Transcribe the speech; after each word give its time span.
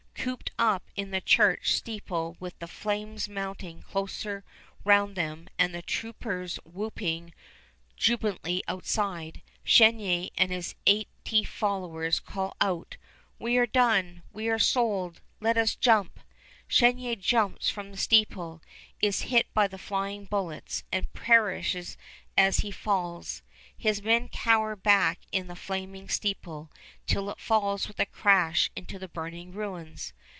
Cooped 0.23 0.51
up 0.59 0.87
in 0.95 1.09
the 1.09 1.19
church 1.19 1.73
steeple 1.73 2.37
with 2.39 2.55
the 2.59 2.67
flames 2.67 3.27
mounting 3.27 3.81
closer 3.81 4.43
round 4.83 5.15
them 5.15 5.49
and 5.57 5.73
the 5.73 5.81
troopers 5.81 6.57
whooping 6.63 7.33
jubilantly 7.97 8.61
outside, 8.67 9.41
Chenier 9.65 10.29
and 10.37 10.51
his 10.51 10.75
eighty 10.85 11.43
followers 11.43 12.19
call 12.19 12.55
out: 12.61 12.97
"We 13.39 13.57
are 13.57 13.65
done! 13.65 14.21
We 14.31 14.47
are 14.49 14.59
sold! 14.59 15.21
Let 15.39 15.57
us 15.57 15.73
jump!" 15.73 16.19
Chenier 16.69 17.15
jumps 17.15 17.71
from 17.71 17.89
the 17.89 17.97
steeple, 17.97 18.61
is 19.01 19.23
hit 19.23 19.51
by 19.55 19.67
the 19.67 19.77
flying 19.79 20.25
bullets, 20.25 20.83
and 20.91 21.11
perishes 21.13 21.97
as 22.37 22.57
he 22.57 22.69
falls. 22.69 23.41
His 23.77 24.01
men 24.03 24.29
cower 24.29 24.75
back 24.75 25.19
in 25.31 25.47
the 25.47 25.55
flaming 25.55 26.07
steeple 26.07 26.71
till 27.07 27.31
it 27.31 27.39
falls 27.39 27.87
with 27.87 27.99
a 27.99 28.05
crash 28.05 28.69
into 28.75 28.99
the 28.99 29.07
burning 29.09 29.53
ruins. 29.53 30.13